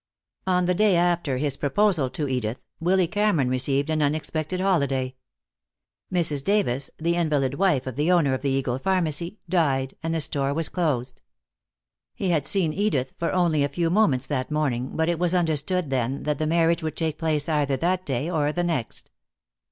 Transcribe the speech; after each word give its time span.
On 0.47 0.65
the 0.65 0.73
day 0.73 0.95
after 0.95 1.37
his 1.37 1.57
proposal 1.57 2.09
to 2.09 2.27
Edith, 2.27 2.57
Willy 2.79 3.05
Cameron 3.07 3.49
received 3.49 3.87
an 3.91 4.01
unexpected 4.01 4.59
holiday. 4.59 5.13
Mrs. 6.11 6.43
Davis, 6.43 6.89
the 6.97 7.15
invalid 7.15 7.53
wife 7.53 7.85
of 7.85 7.95
the 7.97 8.11
owner 8.11 8.33
of 8.33 8.41
the 8.41 8.49
Eagle 8.49 8.79
Pharmacy, 8.79 9.37
died 9.47 9.93
and 10.01 10.11
the 10.11 10.19
store 10.19 10.55
was 10.55 10.69
closed. 10.69 11.21
He 12.15 12.31
had 12.31 12.47
seen 12.47 12.73
Edith 12.73 13.13
for 13.19 13.31
only 13.31 13.63
a 13.63 13.69
few 13.69 13.91
moments 13.91 14.25
that 14.25 14.49
morning, 14.49 14.95
but 14.95 15.07
it 15.07 15.19
was 15.19 15.35
understood 15.35 15.91
then 15.91 16.23
that 16.23 16.39
the 16.39 16.47
marriage 16.47 16.81
would 16.81 16.95
take 16.97 17.19
place 17.19 17.47
either 17.47 17.77
that 17.77 18.03
day 18.03 18.27
or 18.27 18.51
the 18.51 18.63
next. 18.63 19.11